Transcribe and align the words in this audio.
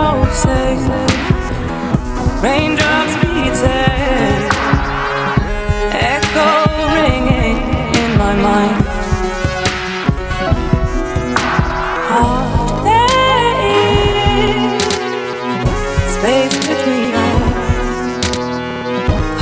pulsing, 0.00 0.80
raindrops 2.44 3.14
beating, 3.22 4.40
echo 5.92 6.50
ringing 6.96 7.58
in 8.00 8.10
my 8.22 8.34
mind. 8.46 8.78
Hard 12.08 12.84
days, 12.88 14.72
space 16.16 16.56
between 16.70 17.12
us, 17.28 17.44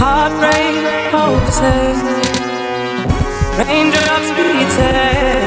heartbreak 0.00 0.76
pulsing, 1.12 1.98
raindrops 3.58 4.30
beating, 4.38 5.37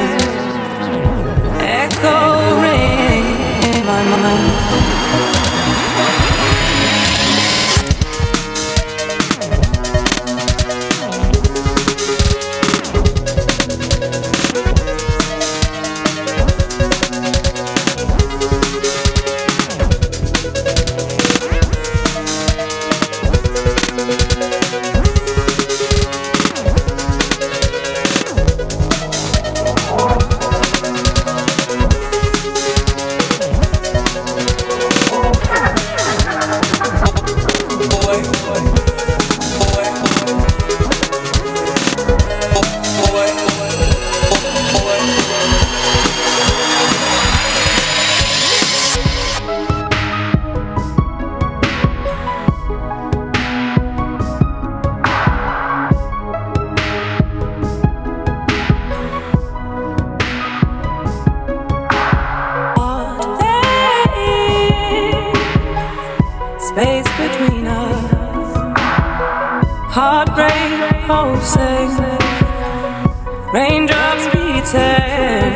Space 66.72 67.12
between 67.18 67.68
us, 67.68 68.12
heartbreak 69.92 71.06
pulsing, 71.06 71.92
raindrops 73.54 74.26
beating, 74.32 75.51